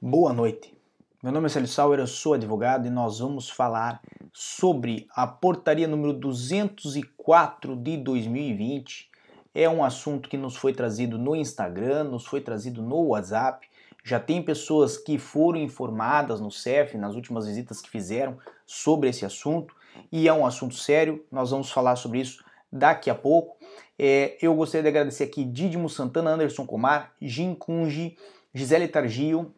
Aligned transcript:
Boa 0.00 0.34
noite. 0.34 0.76
Meu 1.22 1.32
nome 1.32 1.46
é 1.46 1.48
Célio 1.48 1.66
Sauer, 1.66 1.98
eu 1.98 2.06
sou 2.06 2.34
advogado 2.34 2.86
e 2.86 2.90
nós 2.90 3.20
vamos 3.20 3.48
falar 3.48 4.02
sobre 4.32 5.06
a 5.16 5.26
portaria 5.26 5.88
número 5.88 6.12
204 6.12 7.74
de 7.74 7.96
2020. 7.96 9.08
É 9.54 9.66
um 9.66 9.82
assunto 9.82 10.28
que 10.28 10.36
nos 10.36 10.56
foi 10.56 10.74
trazido 10.74 11.16
no 11.16 11.34
Instagram, 11.34 12.04
nos 12.04 12.26
foi 12.26 12.42
trazido 12.42 12.82
no 12.82 13.08
WhatsApp. 13.08 13.66
Já 14.04 14.20
tem 14.20 14.42
pessoas 14.42 14.98
que 14.98 15.18
foram 15.18 15.58
informadas 15.58 16.38
no 16.38 16.50
CEF 16.50 16.98
nas 16.98 17.14
últimas 17.14 17.46
visitas 17.46 17.80
que 17.80 17.88
fizeram 17.88 18.36
sobre 18.66 19.08
esse 19.08 19.24
assunto 19.24 19.74
e 20.12 20.28
é 20.28 20.32
um 20.34 20.44
assunto 20.44 20.74
sério. 20.74 21.24
Nós 21.32 21.50
vamos 21.50 21.70
falar 21.70 21.96
sobre 21.96 22.20
isso 22.20 22.44
daqui 22.70 23.08
a 23.08 23.14
pouco. 23.14 23.56
É, 23.98 24.36
eu 24.42 24.54
gostaria 24.54 24.82
de 24.82 24.88
agradecer 24.88 25.24
aqui 25.24 25.44
Didimo 25.44 25.88
Santana, 25.88 26.32
Anderson 26.32 26.66
Comar, 26.66 27.14
Jim 27.22 27.54
Kunji, 27.54 28.18
Gisele 28.54 28.86
Targio, 28.86 29.52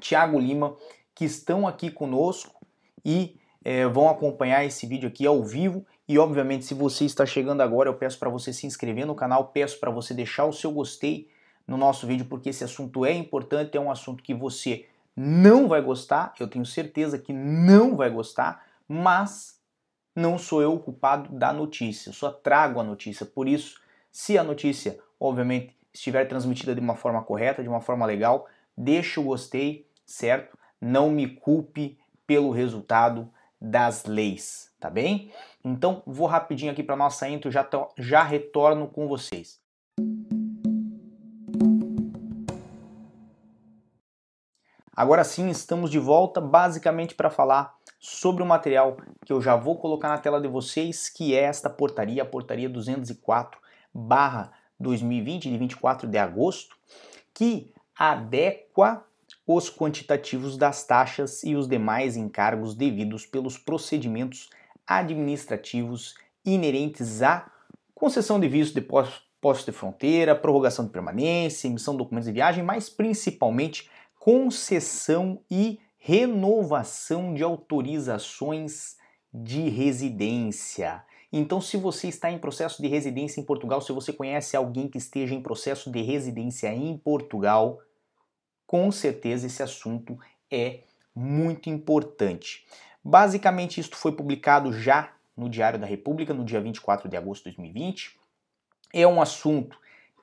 Tiago 0.00 0.38
Lima, 0.38 0.76
que 1.14 1.24
estão 1.24 1.68
aqui 1.68 1.90
conosco 1.90 2.66
e 3.04 3.38
é, 3.64 3.86
vão 3.86 4.08
acompanhar 4.08 4.64
esse 4.64 4.86
vídeo 4.86 5.08
aqui 5.08 5.24
ao 5.24 5.42
vivo. 5.44 5.86
E 6.08 6.18
obviamente, 6.18 6.64
se 6.64 6.74
você 6.74 7.04
está 7.04 7.24
chegando 7.24 7.60
agora, 7.60 7.88
eu 7.88 7.94
peço 7.94 8.18
para 8.18 8.28
você 8.28 8.52
se 8.52 8.66
inscrever 8.66 9.06
no 9.06 9.14
canal, 9.14 9.48
peço 9.48 9.78
para 9.78 9.90
você 9.90 10.12
deixar 10.12 10.44
o 10.46 10.52
seu 10.52 10.72
gostei 10.72 11.28
no 11.66 11.76
nosso 11.76 12.06
vídeo, 12.06 12.26
porque 12.26 12.50
esse 12.50 12.64
assunto 12.64 13.06
é 13.06 13.12
importante, 13.12 13.76
é 13.76 13.80
um 13.80 13.90
assunto 13.90 14.22
que 14.22 14.34
você 14.34 14.86
não 15.16 15.68
vai 15.68 15.80
gostar, 15.80 16.34
eu 16.38 16.48
tenho 16.48 16.66
certeza 16.66 17.18
que 17.18 17.32
não 17.32 17.96
vai 17.96 18.10
gostar, 18.10 18.66
mas 18.86 19.60
não 20.14 20.36
sou 20.36 20.60
eu 20.60 20.74
o 20.74 20.78
culpado 20.78 21.32
da 21.32 21.52
notícia, 21.52 22.10
eu 22.10 22.12
só 22.12 22.30
trago 22.30 22.80
a 22.80 22.84
notícia. 22.84 23.24
Por 23.24 23.48
isso, 23.48 23.80
se 24.12 24.36
a 24.36 24.44
notícia, 24.44 24.98
obviamente, 25.18 25.74
estiver 25.94 26.26
transmitida 26.26 26.74
de 26.74 26.80
uma 26.80 26.96
forma 26.96 27.22
correta, 27.22 27.62
de 27.62 27.68
uma 27.68 27.80
forma 27.80 28.04
legal, 28.04 28.46
deixa 28.76 29.20
o 29.20 29.24
gostei, 29.24 29.88
certo? 30.04 30.58
Não 30.80 31.08
me 31.08 31.28
culpe 31.28 31.96
pelo 32.26 32.50
resultado 32.50 33.30
das 33.60 34.04
leis, 34.04 34.70
tá 34.80 34.90
bem? 34.90 35.32
Então, 35.64 36.02
vou 36.04 36.26
rapidinho 36.26 36.72
aqui 36.72 36.82
para 36.82 36.96
nossa 36.96 37.28
intro, 37.28 37.50
já, 37.50 37.62
to, 37.62 37.88
já 37.96 38.22
retorno 38.22 38.88
com 38.88 39.06
vocês. 39.06 39.62
Agora 44.96 45.24
sim, 45.24 45.48
estamos 45.48 45.90
de 45.90 45.98
volta 45.98 46.40
basicamente 46.40 47.14
para 47.14 47.30
falar 47.30 47.74
sobre 47.98 48.42
o 48.42 48.46
material 48.46 48.96
que 49.24 49.32
eu 49.32 49.40
já 49.40 49.56
vou 49.56 49.76
colocar 49.76 50.08
na 50.08 50.18
tela 50.18 50.40
de 50.40 50.46
vocês, 50.46 51.08
que 51.08 51.34
é 51.34 51.42
esta 51.42 51.68
portaria, 51.68 52.22
a 52.22 52.26
portaria 52.26 52.68
204 52.68 53.60
barra 53.92 54.52
2020, 54.84 55.50
de 55.50 55.58
24 55.58 56.08
de 56.08 56.18
agosto, 56.18 56.76
que 57.34 57.72
adequa 57.98 59.04
os 59.46 59.68
quantitativos 59.68 60.56
das 60.56 60.86
taxas 60.86 61.42
e 61.42 61.54
os 61.56 61.68
demais 61.68 62.16
encargos 62.16 62.74
devidos 62.74 63.26
pelos 63.26 63.58
procedimentos 63.58 64.48
administrativos 64.86 66.14
inerentes 66.44 67.22
à 67.22 67.50
concessão 67.94 68.38
de 68.38 68.48
visto 68.48 68.74
de 68.74 68.86
posto 69.40 69.70
de 69.70 69.72
fronteira, 69.72 70.34
prorrogação 70.34 70.84
de 70.84 70.90
permanência, 70.90 71.68
emissão 71.68 71.94
de 71.94 71.98
documentos 71.98 72.26
de 72.26 72.32
viagem, 72.32 72.62
mas 72.62 72.88
principalmente 72.88 73.90
concessão 74.18 75.40
e 75.50 75.78
renovação 75.98 77.34
de 77.34 77.42
autorizações 77.42 78.96
de 79.32 79.68
residência. 79.68 81.02
Então, 81.36 81.60
se 81.60 81.76
você 81.76 82.06
está 82.06 82.30
em 82.30 82.38
processo 82.38 82.80
de 82.80 82.86
residência 82.86 83.40
em 83.40 83.44
Portugal, 83.44 83.80
se 83.80 83.90
você 83.90 84.12
conhece 84.12 84.56
alguém 84.56 84.86
que 84.86 84.98
esteja 84.98 85.34
em 85.34 85.42
processo 85.42 85.90
de 85.90 86.00
residência 86.00 86.72
em 86.72 86.96
Portugal, 86.96 87.80
com 88.64 88.92
certeza 88.92 89.48
esse 89.48 89.60
assunto 89.60 90.16
é 90.48 90.84
muito 91.12 91.68
importante. 91.68 92.64
Basicamente, 93.02 93.80
isto 93.80 93.96
foi 93.96 94.12
publicado 94.12 94.72
já 94.72 95.12
no 95.36 95.48
Diário 95.48 95.76
da 95.76 95.88
República, 95.88 96.32
no 96.32 96.44
dia 96.44 96.60
24 96.60 97.08
de 97.08 97.16
agosto 97.16 97.50
de 97.50 97.56
2020. 97.56 98.16
É 98.92 99.04
um 99.04 99.20
assunto 99.20 99.76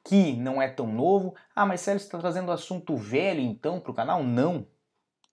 que 0.05 0.31
não 0.37 0.61
é 0.61 0.69
tão 0.69 0.87
novo. 0.87 1.35
Ah, 1.53 1.65
mas 1.65 1.81
Célio, 1.81 1.97
está 1.97 2.19
trazendo 2.19 2.53
assunto 2.53 2.95
velho 2.95 3.41
então 3.41 3.81
para 3.81 3.91
o 3.91 3.95
canal? 3.95 4.23
Não. 4.23 4.65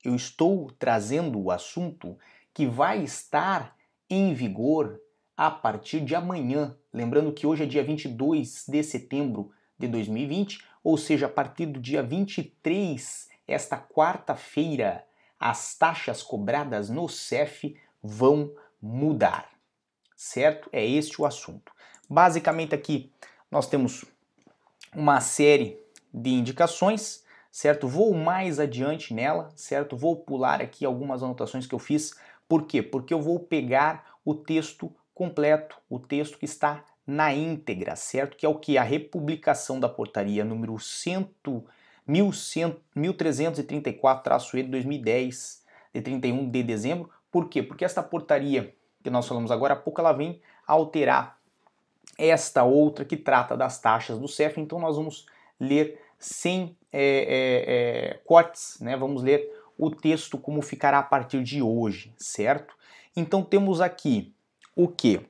Eu 0.04 0.16
estou 0.16 0.72
trazendo 0.76 1.40
o 1.40 1.52
assunto 1.52 2.18
que 2.52 2.66
vai 2.66 3.04
estar 3.04 3.76
em 4.10 4.34
vigor 4.34 5.00
a 5.38 5.52
partir 5.52 6.00
de 6.00 6.16
amanhã. 6.16 6.76
Lembrando 6.92 7.32
que 7.32 7.46
hoje 7.46 7.62
é 7.62 7.66
dia 7.66 7.84
22 7.84 8.64
de 8.66 8.82
setembro 8.82 9.52
de 9.78 9.86
2020, 9.86 10.64
ou 10.82 10.98
seja, 10.98 11.26
a 11.26 11.28
partir 11.28 11.66
do 11.66 11.78
dia 11.78 12.02
23, 12.02 13.28
esta 13.46 13.78
quarta-feira, 13.78 15.04
as 15.38 15.76
taxas 15.76 16.24
cobradas 16.24 16.90
no 16.90 17.08
CEF 17.08 17.76
vão 18.02 18.52
mudar. 18.82 19.48
Certo? 20.16 20.68
É 20.72 20.84
este 20.84 21.22
o 21.22 21.24
assunto. 21.24 21.70
Basicamente 22.10 22.74
aqui 22.74 23.12
nós 23.48 23.68
temos 23.68 24.04
uma 24.92 25.20
série 25.20 25.78
de 26.12 26.30
indicações, 26.30 27.22
certo? 27.52 27.86
Vou 27.86 28.12
mais 28.12 28.58
adiante 28.58 29.14
nela, 29.14 29.52
certo? 29.54 29.96
Vou 29.96 30.16
pular 30.16 30.60
aqui 30.60 30.84
algumas 30.84 31.22
anotações 31.22 31.64
que 31.64 31.74
eu 31.76 31.78
fiz. 31.78 32.12
Por 32.48 32.64
quê? 32.64 32.82
Porque 32.82 33.14
eu 33.14 33.22
vou 33.22 33.38
pegar 33.38 34.18
o 34.24 34.34
texto 34.34 34.92
completo, 35.18 35.76
o 35.90 35.98
texto 35.98 36.38
que 36.38 36.44
está 36.44 36.84
na 37.04 37.34
íntegra, 37.34 37.96
certo? 37.96 38.36
Que 38.36 38.46
é 38.46 38.48
o 38.48 38.54
que? 38.54 38.78
A 38.78 38.84
republicação 38.84 39.80
da 39.80 39.88
portaria 39.88 40.44
número 40.44 40.78
100, 40.78 41.28
1334-E 42.08 44.62
de 44.62 44.70
2010, 44.70 45.64
de 45.92 46.00
31 46.00 46.48
de 46.48 46.62
dezembro. 46.62 47.10
Por 47.32 47.48
quê? 47.48 47.64
Porque 47.64 47.84
esta 47.84 48.00
portaria 48.00 48.72
que 49.02 49.10
nós 49.10 49.26
falamos 49.26 49.50
agora 49.50 49.74
há 49.74 49.76
pouco, 49.76 50.00
ela 50.00 50.12
vem 50.12 50.40
alterar 50.66 51.36
esta 52.16 52.62
outra 52.62 53.04
que 53.04 53.16
trata 53.16 53.56
das 53.56 53.80
taxas 53.80 54.16
do 54.18 54.28
CEF, 54.28 54.60
então 54.60 54.78
nós 54.78 54.96
vamos 54.96 55.26
ler 55.58 56.00
sem 56.18 56.76
é, 56.92 57.02
é, 57.02 58.14
é, 58.14 58.20
cortes, 58.24 58.78
né? 58.80 58.96
vamos 58.96 59.22
ler 59.22 59.50
o 59.76 59.90
texto 59.90 60.38
como 60.38 60.62
ficará 60.62 60.98
a 60.98 61.02
partir 61.02 61.42
de 61.42 61.60
hoje, 61.62 62.12
certo? 62.16 62.76
Então 63.16 63.42
temos 63.42 63.80
aqui 63.80 64.32
o 64.78 64.86
que? 64.86 65.20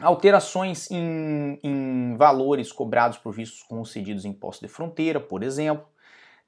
Alterações 0.00 0.90
em, 0.90 1.56
em 1.62 2.16
valores 2.16 2.72
cobrados 2.72 3.16
por 3.16 3.32
vistos 3.32 3.62
concedidos 3.62 4.24
em 4.24 4.32
posto 4.32 4.66
de 4.66 4.68
fronteira, 4.68 5.20
por 5.20 5.44
exemplo. 5.44 5.86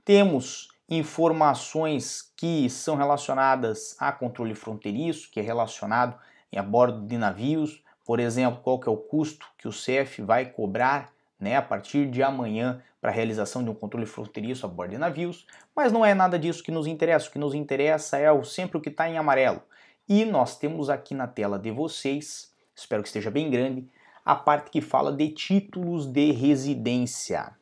Temos 0.05 0.69
informações 0.89 2.33
que 2.37 2.69
são 2.69 2.97
relacionadas 2.97 3.95
a 4.01 4.11
controle 4.11 4.57
fronteiriço, 4.57 5.31
que 5.31 5.39
é 5.39 5.43
relacionado 5.45 6.19
a 6.55 6.61
bordo 6.61 7.07
de 7.07 7.17
navios, 7.17 7.85
por 8.05 8.19
exemplo, 8.19 8.61
qual 8.65 8.81
que 8.81 8.89
é 8.89 8.93
o 8.93 8.97
custo 8.97 9.47
que 9.57 9.69
o 9.69 9.73
CEF 9.73 10.21
vai 10.21 10.47
cobrar 10.47 11.13
né, 11.39 11.57
a 11.57 11.63
partir 11.63 12.11
de 12.11 12.21
amanhã 12.21 12.83
para 13.01 13.11
a 13.13 13.15
realização 13.15 13.63
de 13.63 13.71
um 13.71 13.75
controle 13.75 14.07
fronteiriço 14.07 14.67
a 14.67 14.69
bordo 14.69 14.91
de 14.91 14.99
navios, 14.99 15.47
mas 15.77 15.93
não 15.93 16.05
é 16.05 16.15
nada 16.15 16.37
disso 16.37 16.65
que 16.65 16.73
nos 16.73 16.89
interessa. 16.89 17.29
O 17.29 17.33
que 17.33 17.39
nos 17.39 17.55
interessa 17.55 18.19
é 18.19 18.33
o, 18.33 18.43
sempre 18.43 18.77
o 18.77 18.81
que 18.81 18.89
está 18.89 19.09
em 19.09 19.17
amarelo. 19.17 19.63
E 20.09 20.25
nós 20.25 20.57
temos 20.57 20.89
aqui 20.89 21.15
na 21.15 21.27
tela 21.27 21.59
de 21.59 21.71
vocês, 21.71 22.53
espero 22.75 23.03
que 23.03 23.09
esteja 23.09 23.31
bem 23.31 23.51
grande, 23.51 23.87
a 24.25 24.35
parte 24.35 24.71
que 24.71 24.81
fala 24.81 25.13
de 25.13 25.29
títulos 25.29 26.07
de 26.07 26.33
residência. 26.33 27.55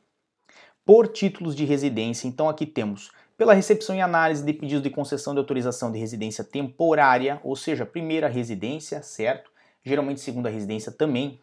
Por 0.85 1.09
títulos 1.09 1.57
de 1.57 1.65
residência, 1.65 2.29
então 2.29 2.49
aqui 2.49 2.65
temos 2.65 3.11
pela 3.37 3.53
recepção 3.53 3.97
e 3.97 4.01
análise 4.01 4.45
de 4.45 4.53
pedidos 4.53 4.83
de 4.83 4.91
concessão 4.91 5.35
de 5.35 5.39
autorização 5.39 5.91
de 5.91 5.99
residência 5.99 6.45
temporária, 6.45 7.41
ou 7.43 7.57
seja, 7.57 7.85
primeira 7.85 8.29
residência, 8.29 9.03
certo? 9.03 9.51
geralmente 9.87 10.21
segunda 10.21 10.51
residência 10.51 10.91
também, 10.91 11.39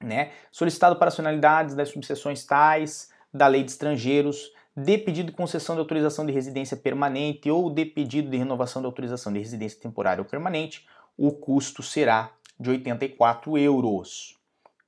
né? 0.00 0.30
Solicitado 0.52 0.96
para 0.96 1.08
as 1.08 1.16
finalidades 1.16 1.74
das 1.74 1.88
subseções 1.88 2.44
tais 2.44 3.10
da 3.34 3.48
Lei 3.48 3.64
de 3.64 3.72
Estrangeiros, 3.72 4.52
de 4.76 4.98
pedido 4.98 5.30
de 5.30 5.36
concessão 5.36 5.74
de 5.74 5.80
autorização 5.80 6.26
de 6.26 6.32
residência 6.32 6.76
permanente 6.76 7.50
ou 7.50 7.70
de 7.70 7.86
pedido 7.86 8.28
de 8.28 8.36
renovação 8.36 8.82
de 8.82 8.86
autorização 8.86 9.32
de 9.32 9.38
residência 9.38 9.80
temporária 9.80 10.20
ou 10.20 10.28
permanente, 10.28 10.86
o 11.16 11.32
custo 11.32 11.82
será 11.82 12.32
de 12.60 12.68
84 12.70 13.56
euros. 13.56 14.36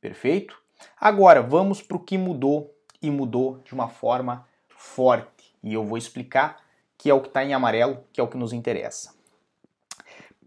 Perfeito? 0.01 0.61
Agora 1.01 1.41
vamos 1.41 1.81
para 1.81 1.97
o 1.97 2.01
que 2.01 2.19
mudou 2.19 2.75
e 3.01 3.11
mudou 3.11 3.61
de 3.65 3.73
uma 3.73 3.89
forma 3.89 4.47
forte. 4.69 5.57
E 5.63 5.73
eu 5.73 5.85
vou 5.85 5.97
explicar 5.97 6.61
que 6.97 7.09
é 7.09 7.15
o 7.15 7.21
que 7.21 7.29
está 7.29 7.45
em 7.45 7.55
amarelo, 7.55 8.05
que 8.13 8.21
é 8.21 8.23
o 8.23 8.29
que 8.29 8.37
nos 8.37 8.53
interessa 8.53 9.19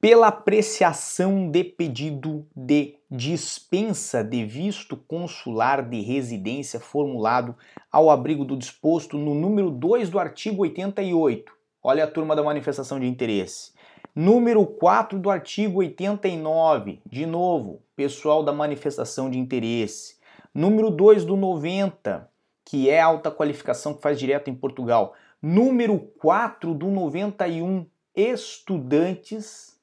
pela 0.01 0.29
apreciação 0.29 1.47
de 1.51 1.63
pedido 1.63 2.43
de 2.55 2.95
dispensa 3.09 4.23
de 4.23 4.43
visto 4.43 4.97
consular 4.97 5.87
de 5.87 6.01
residência 6.01 6.79
formulado 6.79 7.55
ao 7.91 8.09
abrigo 8.09 8.43
do 8.43 8.57
disposto 8.57 9.15
no 9.15 9.35
número 9.35 9.69
2 9.69 10.09
do 10.09 10.17
artigo 10.17 10.63
88. 10.63 11.53
Olha 11.83 12.05
a 12.05 12.07
turma 12.07 12.35
da 12.35 12.41
manifestação 12.41 12.99
de 12.99 13.05
interesse. 13.05 13.73
Número 14.15 14.65
4 14.65 15.19
do 15.19 15.29
artigo 15.29 15.79
89, 15.79 16.99
de 17.05 17.27
novo, 17.27 17.83
pessoal 17.95 18.43
da 18.43 18.51
manifestação 18.51 19.29
de 19.29 19.37
interesse. 19.37 20.15
Número 20.51 20.89
2 20.89 21.25
do 21.25 21.37
90, 21.37 22.27
que 22.65 22.89
é 22.89 22.99
alta 22.99 23.29
qualificação 23.29 23.93
que 23.93 24.01
faz 24.01 24.19
direto 24.19 24.49
em 24.49 24.55
Portugal. 24.55 25.13
Número 25.39 25.99
4 25.99 26.73
do 26.73 26.87
91, 26.87 27.85
estudantes 28.15 29.79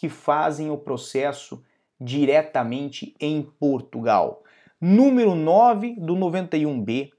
que 0.00 0.08
fazem 0.08 0.70
o 0.70 0.78
processo 0.78 1.62
diretamente 2.00 3.14
em 3.20 3.42
Portugal. 3.42 4.42
Número 4.80 5.34
9 5.34 5.96
do 5.98 6.16
91B, 6.16 7.10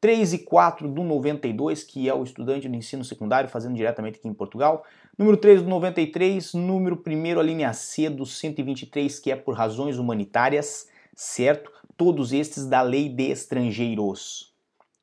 3 0.00 0.34
e 0.34 0.38
4 0.38 0.86
do 0.86 1.02
92, 1.02 1.82
que 1.82 2.08
é 2.08 2.14
o 2.14 2.22
estudante 2.22 2.68
do 2.68 2.76
ensino 2.76 3.04
secundário 3.04 3.50
fazendo 3.50 3.74
diretamente 3.74 4.20
aqui 4.20 4.28
em 4.28 4.32
Portugal. 4.32 4.84
Número 5.18 5.36
3 5.36 5.62
do 5.62 5.68
93, 5.68 6.54
número 6.54 7.02
1 7.04 7.40
a 7.40 7.42
linha 7.42 7.72
C 7.72 8.08
do 8.08 8.24
123, 8.24 9.18
que 9.18 9.32
é 9.32 9.34
por 9.34 9.56
razões 9.56 9.98
humanitárias, 9.98 10.88
certo? 11.16 11.72
Todos 11.96 12.32
estes 12.32 12.64
da 12.64 12.80
lei 12.80 13.08
de 13.08 13.24
estrangeiros. 13.24 14.54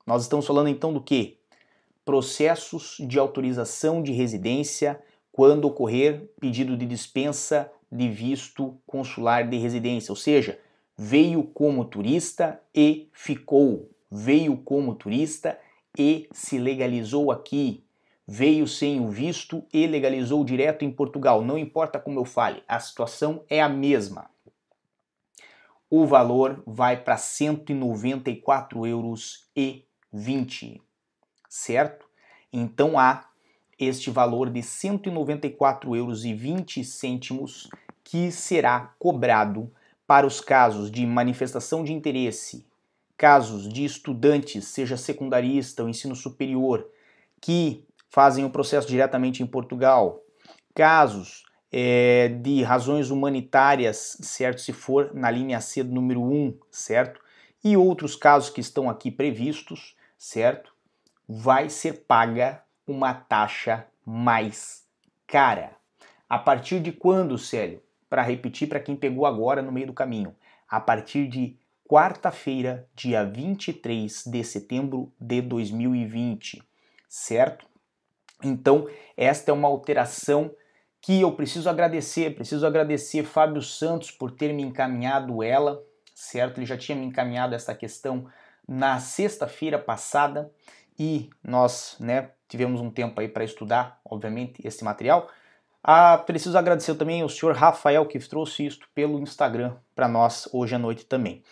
Nós 0.06 0.22
estamos 0.24 0.48
falando 0.48 0.70
então 0.70 0.94
do 0.94 1.02
que? 1.02 1.40
Processos 2.06 2.96
de 3.06 3.20
autorização 3.20 4.02
de 4.02 4.14
residência 4.14 4.98
quando 5.38 5.66
ocorrer 5.66 6.30
pedido 6.42 6.76
de 6.76 6.86
dispensa 6.86 7.72
de 7.90 8.10
visto 8.10 8.78
consular 8.86 9.48
de 9.48 9.58
residência, 9.58 10.12
ou 10.12 10.16
seja, 10.16 10.60
veio 10.98 11.44
como 11.44 11.86
turista 11.86 12.60
e 12.74 13.08
ficou 13.14 13.90
veio 14.10 14.58
como 14.58 14.96
turista 14.96 15.60
e 15.96 16.28
se 16.32 16.58
legalizou 16.58 17.32
aqui. 17.32 17.84
Veio 18.28 18.68
sem 18.68 19.00
o 19.00 19.10
visto 19.10 19.64
e 19.72 19.88
legalizou 19.88 20.44
direto 20.44 20.84
em 20.84 20.92
Portugal. 20.92 21.42
Não 21.42 21.58
importa 21.58 22.00
como 22.00 22.20
eu 22.20 22.26
fale, 22.26 22.64
a 22.68 22.80
situação 22.80 23.44
é 23.50 23.62
a 23.62 23.70
mesma. 23.70 24.30
O 25.90 26.06
valor 26.06 26.62
vai 26.66 26.98
para 26.98 27.16
194 27.16 28.86
euros 28.86 29.48
e 29.56 29.86
20, 30.12 30.82
certo? 31.48 32.06
Então 32.52 33.00
há 33.00 33.30
este 33.80 34.10
valor 34.10 34.50
de 34.50 34.62
194 34.62 35.96
euros 35.96 36.24
20 36.34 36.84
cêntimos 36.84 37.70
que 38.04 38.32
será 38.32 38.94
cobrado 38.98 39.72
para 40.06 40.26
os 40.26 40.40
casos 40.40 40.90
de 40.90 41.06
manifestação 41.06 41.84
de 41.84 41.94
interesse 41.94 42.66
casos 43.18 43.68
de 43.68 43.84
estudantes, 43.84 44.68
seja 44.68 44.96
secundarista 44.96 45.82
ou 45.82 45.90
ensino 45.90 46.16
superior, 46.16 46.88
que 47.42 47.84
fazem 48.10 48.46
o 48.46 48.50
processo 48.50 48.88
diretamente 48.88 49.42
em 49.42 49.48
Portugal, 49.48 50.22
casos 50.76 51.44
é, 51.72 52.30
de 52.30 52.62
razões 52.62 53.10
humanitárias, 53.10 54.18
certo? 54.22 54.62
Se 54.62 54.72
for 54.72 55.14
na 55.14 55.32
linha 55.32 55.60
C 55.60 55.84
do 55.84 55.94
número 55.94 56.22
1, 56.22 56.58
certo? 56.72 57.20
E 57.64 57.76
outros 57.76 58.16
casos 58.16 58.50
que 58.52 58.62
estão 58.62 58.90
aqui 58.90 59.10
previstos, 59.10 59.96
certo? 60.18 60.72
Vai 61.28 61.70
ser 61.70 62.06
paga 62.08 62.64
uma 62.88 63.14
taxa 63.14 63.86
mais 64.06 64.86
cara. 65.28 65.76
A 66.30 66.40
partir 66.40 66.80
de 66.80 66.92
quando, 66.92 67.38
Célio? 67.38 67.84
Para 68.10 68.22
repetir 68.22 68.70
para 68.70 68.80
quem 68.80 68.96
pegou 68.96 69.26
agora 69.26 69.62
no 69.62 69.72
meio 69.72 69.88
do 69.88 69.94
caminho. 69.94 70.34
A 70.68 70.80
partir 70.80 71.28
de 71.28 71.58
quarta-feira, 71.88 72.88
dia 72.96 73.24
23 73.24 74.24
de 74.26 74.44
setembro 74.44 75.12
de 75.20 75.42
2020, 75.42 76.62
certo? 77.08 77.66
Então, 78.44 78.88
esta 79.16 79.52
é 79.52 79.54
uma 79.54 79.68
alteração 79.68 80.52
que 81.02 81.22
eu 81.22 81.32
preciso 81.32 81.70
agradecer, 81.70 82.36
preciso 82.36 82.66
agradecer 82.66 83.24
Fábio 83.24 83.62
Santos 83.62 84.12
por 84.12 84.32
ter 84.32 84.54
me 84.54 84.64
encaminhado 84.64 85.42
ela, 85.42 85.82
certo? 86.14 86.58
Ele 86.58 86.66
já 86.66 86.78
tinha 86.78 86.98
me 86.98 87.06
encaminhado 87.06 87.56
essa 87.56 87.74
questão 87.74 88.28
na 88.68 89.00
sexta-feira 89.00 89.80
passada 89.80 90.52
e 90.98 91.30
nós, 91.44 91.96
né, 92.00 92.32
tivemos 92.48 92.82
um 92.82 92.90
tempo 92.90 93.20
aí 93.20 93.28
para 93.28 93.44
estudar, 93.44 94.00
obviamente, 94.04 94.62
esse 94.66 94.84
material. 94.84 95.28
Ah, 95.84 96.18
preciso 96.18 96.58
agradecer 96.58 96.96
também 96.96 97.22
ao 97.22 97.30
senhor 97.30 97.56
Rafael 97.56 98.06
que 98.06 98.20
trouxe 98.20 98.66
isto 98.66 98.88
pelo 98.94 99.20
Instagram 99.20 99.76
para 99.96 100.08
nós 100.08 100.50
hoje 100.52 100.76
à 100.76 100.80
noite 100.80 101.06
também. 101.06 101.44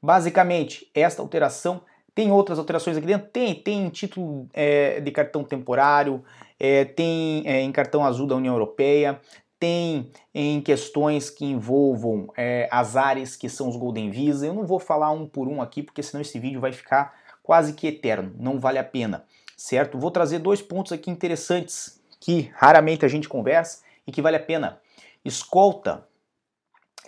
Basicamente, 0.00 0.90
esta 0.94 1.20
alteração 1.20 1.82
tem 2.14 2.30
outras 2.30 2.58
alterações 2.58 2.96
aqui 2.96 3.06
dentro? 3.06 3.28
Tem, 3.28 3.54
tem 3.54 3.88
título 3.88 4.48
é, 4.52 5.00
de 5.00 5.10
cartão 5.10 5.44
temporário, 5.44 6.22
é, 6.58 6.84
tem 6.84 7.42
é, 7.46 7.60
em 7.60 7.72
cartão 7.72 8.04
azul 8.04 8.26
da 8.26 8.36
União 8.36 8.54
Europeia, 8.54 9.20
tem 9.58 10.10
em 10.34 10.60
questões 10.60 11.30
que 11.30 11.44
envolvam 11.44 12.28
é, 12.36 12.68
as 12.70 12.96
áreas 12.96 13.36
que 13.36 13.48
são 13.48 13.68
os 13.68 13.76
Golden 13.76 14.10
Visa. 14.10 14.46
Eu 14.46 14.54
não 14.54 14.66
vou 14.66 14.78
falar 14.78 15.10
um 15.12 15.26
por 15.26 15.48
um 15.48 15.62
aqui, 15.62 15.82
porque 15.82 16.02
senão 16.02 16.20
esse 16.20 16.38
vídeo 16.38 16.60
vai 16.60 16.72
ficar 16.72 17.14
quase 17.42 17.74
que 17.74 17.86
eterno, 17.86 18.34
não 18.38 18.60
vale 18.60 18.78
a 18.78 18.84
pena, 18.84 19.24
certo? 19.56 19.98
Vou 19.98 20.10
trazer 20.10 20.38
dois 20.38 20.62
pontos 20.62 20.92
aqui 20.92 21.10
interessantes 21.10 22.00
que 22.20 22.50
raramente 22.54 23.04
a 23.04 23.08
gente 23.08 23.28
conversa 23.28 23.82
e 24.06 24.12
que 24.12 24.22
vale 24.22 24.36
a 24.36 24.40
pena. 24.40 24.80
Escolta 25.24 26.06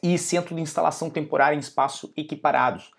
e 0.02 0.18
centro 0.18 0.54
de 0.54 0.60
instalação 0.60 1.08
temporária 1.08 1.56
em 1.56 1.60
espaço 1.60 2.12
equiparados. 2.16 2.92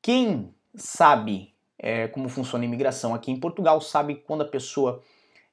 Quem 0.00 0.52
sabe 0.74 1.54
é, 1.78 2.08
como 2.08 2.28
funciona 2.28 2.64
a 2.64 2.66
imigração 2.66 3.14
aqui 3.14 3.30
em 3.30 3.38
Portugal 3.38 3.80
sabe 3.80 4.16
quando 4.16 4.42
a 4.42 4.48
pessoa 4.48 5.02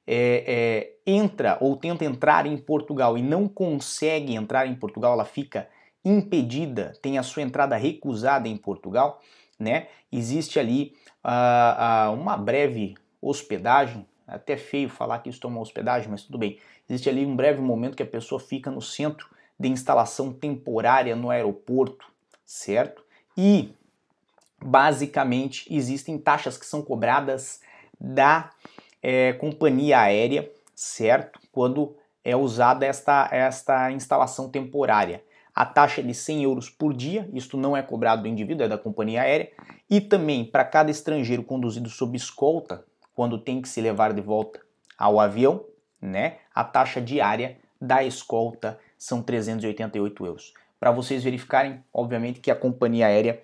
é, 0.06 0.44
é, 1.06 1.10
entra 1.10 1.56
ou 1.60 1.76
tenta 1.76 2.04
entrar 2.04 2.46
em 2.46 2.56
Portugal 2.56 3.16
e 3.16 3.22
não 3.22 3.48
consegue 3.48 4.34
entrar 4.34 4.66
em 4.66 4.74
Portugal, 4.74 5.12
ela 5.12 5.24
fica 5.24 5.68
impedida, 6.04 6.92
tem 7.02 7.18
a 7.18 7.22
sua 7.22 7.42
entrada 7.42 7.76
recusada 7.76 8.48
em 8.48 8.56
Portugal, 8.56 9.20
né? 9.58 9.88
Existe 10.12 10.58
ali 10.58 10.94
uh, 11.24 12.10
uh, 12.10 12.14
uma 12.14 12.36
breve 12.36 12.94
hospedagem, 13.20 14.06
até 14.26 14.56
feio 14.56 14.88
falar 14.88 15.20
que 15.20 15.30
isso 15.30 15.40
é 15.44 15.46
uma 15.46 15.60
hospedagem, 15.60 16.08
mas 16.10 16.22
tudo 16.22 16.38
bem. 16.38 16.58
Existe 16.88 17.08
ali 17.08 17.24
um 17.24 17.36
breve 17.36 17.60
momento 17.60 17.96
que 17.96 18.02
a 18.02 18.06
pessoa 18.06 18.40
fica 18.40 18.70
no 18.70 18.82
centro 18.82 19.28
de 19.58 19.68
instalação 19.68 20.32
temporária 20.32 21.16
no 21.16 21.30
aeroporto, 21.30 22.06
certo? 22.44 23.04
E 23.36 23.74
basicamente 24.62 25.66
existem 25.72 26.18
taxas 26.18 26.56
que 26.56 26.66
são 26.66 26.82
cobradas 26.82 27.60
da 27.98 28.50
é, 29.02 29.32
companhia 29.34 30.00
aérea, 30.00 30.50
certo? 30.74 31.40
Quando 31.52 31.96
é 32.24 32.36
usada 32.36 32.84
esta, 32.84 33.28
esta 33.30 33.92
instalação 33.92 34.48
temporária. 34.50 35.22
A 35.56 35.64
taxa 35.64 36.02
é 36.02 36.04
de 36.04 36.12
100 36.12 36.42
euros 36.42 36.68
por 36.68 36.92
dia, 36.92 37.30
isto 37.32 37.56
não 37.56 37.74
é 37.74 37.80
cobrado 37.80 38.20
do 38.20 38.28
indivíduo, 38.28 38.66
é 38.66 38.68
da 38.68 38.76
companhia 38.76 39.22
aérea. 39.22 39.50
E 39.88 40.02
também, 40.02 40.44
para 40.44 40.66
cada 40.66 40.90
estrangeiro 40.90 41.42
conduzido 41.42 41.88
sob 41.88 42.14
escolta, 42.14 42.84
quando 43.14 43.38
tem 43.38 43.62
que 43.62 43.68
se 43.70 43.80
levar 43.80 44.12
de 44.12 44.20
volta 44.20 44.60
ao 44.98 45.18
avião, 45.18 45.64
né, 45.98 46.36
a 46.54 46.62
taxa 46.62 47.00
diária 47.00 47.56
da 47.80 48.04
escolta 48.04 48.78
são 48.98 49.22
388 49.22 50.26
euros. 50.26 50.52
Para 50.78 50.90
vocês 50.90 51.24
verificarem, 51.24 51.82
obviamente, 51.90 52.38
que 52.38 52.50
a 52.50 52.56
companhia 52.56 53.06
aérea 53.06 53.42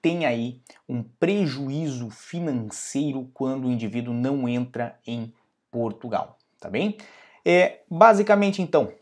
tem 0.00 0.26
aí 0.26 0.60
um 0.88 1.00
prejuízo 1.00 2.10
financeiro 2.10 3.30
quando 3.32 3.68
o 3.68 3.70
indivíduo 3.70 4.12
não 4.12 4.48
entra 4.48 4.98
em 5.06 5.32
Portugal, 5.70 6.36
tá 6.58 6.68
bem? 6.68 6.96
É, 7.44 7.82
basicamente, 7.88 8.60
então, 8.60 8.92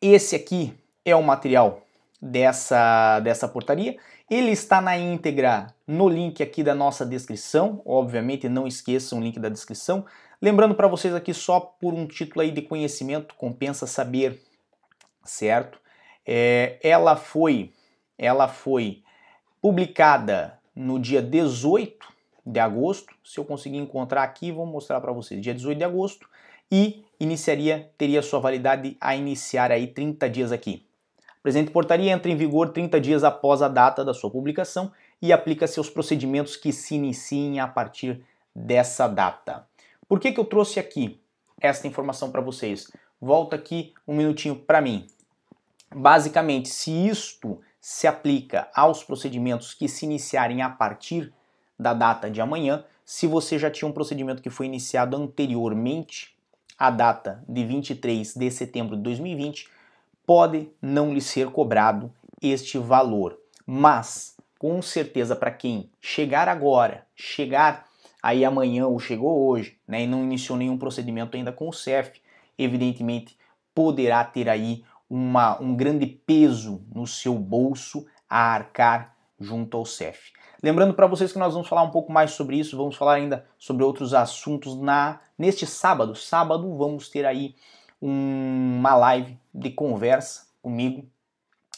esse 0.00 0.36
aqui 0.36 0.72
é 1.04 1.14
o 1.14 1.22
material 1.22 1.82
dessa, 2.20 3.20
dessa 3.20 3.46
portaria. 3.46 3.96
Ele 4.30 4.50
está 4.50 4.80
na 4.80 4.96
íntegra 4.96 5.74
no 5.86 6.08
link 6.08 6.42
aqui 6.42 6.62
da 6.62 6.74
nossa 6.74 7.04
descrição. 7.04 7.82
Obviamente, 7.84 8.48
não 8.48 8.66
esqueçam 8.66 9.18
o 9.18 9.22
link 9.22 9.38
da 9.38 9.48
descrição. 9.48 10.04
Lembrando 10.40 10.74
para 10.74 10.88
vocês 10.88 11.14
aqui 11.14 11.34
só 11.34 11.60
por 11.60 11.94
um 11.94 12.06
título 12.06 12.40
aí 12.42 12.50
de 12.50 12.62
conhecimento, 12.62 13.34
compensa 13.34 13.86
saber 13.86 14.42
certo? 15.24 15.78
É, 16.26 16.78
ela 16.82 17.16
foi, 17.16 17.72
ela 18.18 18.48
foi 18.48 19.02
publicada 19.60 20.58
no 20.74 20.98
dia 20.98 21.22
18 21.22 22.06
de 22.46 22.60
agosto. 22.60 23.14
Se 23.24 23.38
eu 23.38 23.44
conseguir 23.44 23.78
encontrar 23.78 24.22
aqui, 24.22 24.52
vou 24.52 24.66
mostrar 24.66 25.00
para 25.00 25.12
vocês. 25.12 25.40
Dia 25.40 25.54
18 25.54 25.78
de 25.78 25.84
agosto 25.84 26.28
e 26.70 27.04
iniciaria, 27.18 27.90
teria 27.96 28.22
sua 28.22 28.40
validade 28.40 28.96
a 29.00 29.14
iniciar 29.14 29.70
aí 29.70 29.86
30 29.86 30.28
dias 30.28 30.52
aqui. 30.52 30.86
Presente 31.44 31.70
portaria 31.70 32.10
entra 32.10 32.32
em 32.32 32.36
vigor 32.36 32.70
30 32.70 32.98
dias 32.98 33.22
após 33.22 33.60
a 33.60 33.68
data 33.68 34.02
da 34.02 34.14
sua 34.14 34.30
publicação 34.30 34.90
e 35.20 35.30
aplica-se 35.30 35.78
aos 35.78 35.90
procedimentos 35.90 36.56
que 36.56 36.72
se 36.72 36.94
iniciem 36.94 37.60
a 37.60 37.68
partir 37.68 38.24
dessa 38.56 39.06
data. 39.06 39.68
Por 40.08 40.18
que, 40.18 40.32
que 40.32 40.40
eu 40.40 40.46
trouxe 40.46 40.80
aqui 40.80 41.20
esta 41.60 41.86
informação 41.86 42.30
para 42.30 42.40
vocês? 42.40 42.90
Volta 43.20 43.56
aqui 43.56 43.92
um 44.08 44.16
minutinho 44.16 44.56
para 44.56 44.80
mim. 44.80 45.06
Basicamente, 45.94 46.70
se 46.70 46.90
isto 46.90 47.60
se 47.78 48.06
aplica 48.06 48.66
aos 48.74 49.04
procedimentos 49.04 49.74
que 49.74 49.86
se 49.86 50.06
iniciarem 50.06 50.62
a 50.62 50.70
partir 50.70 51.30
da 51.78 51.92
data 51.92 52.30
de 52.30 52.40
amanhã, 52.40 52.86
se 53.04 53.26
você 53.26 53.58
já 53.58 53.70
tinha 53.70 53.86
um 53.86 53.92
procedimento 53.92 54.40
que 54.40 54.48
foi 54.48 54.64
iniciado 54.64 55.14
anteriormente 55.14 56.34
à 56.78 56.90
data 56.90 57.44
de 57.46 57.66
23 57.66 58.32
de 58.34 58.50
setembro 58.50 58.96
de 58.96 59.02
2020, 59.02 59.73
pode 60.26 60.70
não 60.80 61.12
lhe 61.12 61.20
ser 61.20 61.50
cobrado 61.50 62.12
este 62.40 62.78
valor. 62.78 63.38
Mas, 63.66 64.36
com 64.58 64.80
certeza, 64.82 65.34
para 65.34 65.50
quem 65.50 65.90
chegar 66.00 66.48
agora, 66.48 67.06
chegar 67.14 67.86
aí 68.22 68.44
amanhã 68.44 68.86
ou 68.86 68.98
chegou 68.98 69.46
hoje, 69.48 69.78
né, 69.86 70.02
e 70.02 70.06
não 70.06 70.22
iniciou 70.24 70.56
nenhum 70.56 70.78
procedimento 70.78 71.36
ainda 71.36 71.52
com 71.52 71.68
o 71.68 71.72
CEF, 71.72 72.20
evidentemente 72.58 73.36
poderá 73.74 74.24
ter 74.24 74.48
aí 74.48 74.84
uma, 75.08 75.60
um 75.60 75.76
grande 75.76 76.06
peso 76.06 76.82
no 76.94 77.06
seu 77.06 77.34
bolso 77.34 78.06
a 78.28 78.38
arcar 78.38 79.14
junto 79.38 79.76
ao 79.76 79.84
CEF. 79.84 80.32
Lembrando 80.62 80.94
para 80.94 81.06
vocês 81.06 81.30
que 81.30 81.38
nós 81.38 81.52
vamos 81.52 81.68
falar 81.68 81.82
um 81.82 81.90
pouco 81.90 82.10
mais 82.10 82.30
sobre 82.30 82.56
isso, 82.56 82.76
vamos 82.76 82.96
falar 82.96 83.14
ainda 83.14 83.44
sobre 83.58 83.84
outros 83.84 84.14
assuntos 84.14 84.74
na 84.80 85.20
neste 85.38 85.66
sábado. 85.66 86.14
Sábado 86.14 86.74
vamos 86.76 87.08
ter 87.10 87.26
aí 87.26 87.54
uma 88.06 88.94
live 88.96 89.38
de 89.54 89.70
conversa 89.70 90.46
comigo. 90.60 91.08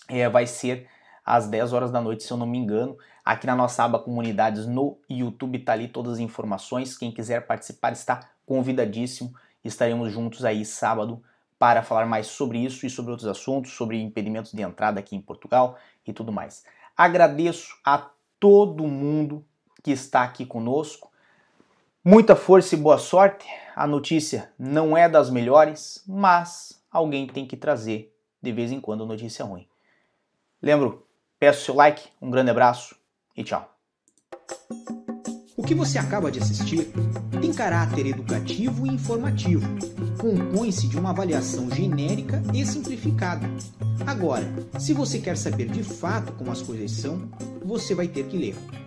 É, 0.09 0.28
vai 0.28 0.45
ser 0.45 0.88
às 1.25 1.47
10 1.47 1.73
horas 1.73 1.92
da 1.92 2.00
noite, 2.00 2.25
se 2.25 2.33
eu 2.33 2.37
não 2.37 2.47
me 2.47 2.59
engano. 2.59 2.99
Aqui 3.25 3.47
na 3.47 3.54
nossa 3.54 3.85
aba 3.85 4.00
comunidades 4.00 4.66
no 4.66 4.99
YouTube 5.09 5.61
tá 5.61 5.73
ali 5.73 5.87
todas 5.87 6.14
as 6.14 6.18
informações. 6.18 6.99
Quem 6.99 7.12
quiser 7.12 7.47
participar 7.47 7.92
está 7.92 8.28
convidadíssimo. 8.45 9.33
Estaremos 9.64 10.12
juntos 10.12 10.45
aí 10.45 10.64
sábado 10.64 11.23
para 11.61 11.80
falar 11.83 12.06
mais 12.06 12.26
sobre 12.26 12.59
isso 12.59 12.85
e 12.85 12.90
sobre 12.90 13.12
outros 13.12 13.28
assuntos, 13.28 13.73
sobre 13.73 14.02
impedimentos 14.02 14.50
de 14.52 14.62
entrada 14.62 14.99
aqui 14.99 15.14
em 15.14 15.21
Portugal 15.21 15.78
e 16.04 16.12
tudo 16.12 16.33
mais. 16.33 16.64
Agradeço 16.97 17.78
a 17.85 18.11
todo 18.40 18.87
mundo 18.88 19.45
que 19.80 19.92
está 19.92 20.25
aqui 20.25 20.45
conosco. 20.45 21.09
Muita 22.09 22.37
força 22.37 22.77
e 22.77 22.79
boa 22.79 22.99
sorte. 22.99 23.45
A 23.75 23.85
notícia 23.85 24.49
não 24.57 24.97
é 24.97 25.09
das 25.09 25.29
melhores, 25.29 26.05
mas 26.07 26.81
alguém 26.89 27.27
tem 27.27 27.45
que 27.45 27.57
trazer 27.57 28.15
de 28.41 28.53
vez 28.53 28.71
em 28.71 28.81
quando 28.81 29.05
notícia 29.05 29.45
ruim. 29.45 29.67
Lembro, 30.63 31.05
peço 31.37 31.65
seu 31.65 31.75
like, 31.75 32.09
um 32.23 32.31
grande 32.31 32.53
abraço 32.53 32.95
e 33.37 33.43
tchau. 33.43 33.69
O 35.57 35.65
que 35.65 35.75
você 35.75 35.99
acaba 35.99 36.31
de 36.31 36.39
assistir 36.39 36.93
tem 37.41 37.53
caráter 37.53 38.07
educativo 38.07 38.87
e 38.87 38.91
informativo. 38.91 39.67
Compõe-se 40.17 40.87
de 40.87 40.97
uma 40.97 41.11
avaliação 41.11 41.69
genérica 41.69 42.41
e 42.55 42.65
simplificada. 42.65 43.49
Agora, 44.07 44.47
se 44.79 44.95
você 44.95 45.19
quer 45.19 45.37
saber 45.37 45.67
de 45.71 45.83
fato 45.83 46.33
como 46.35 46.53
as 46.53 46.63
coisas 46.63 46.93
são, 46.93 47.29
você 47.65 47.97
vai 47.97 48.07
ter 48.07 48.29
que 48.29 48.39
ler. 48.39 48.86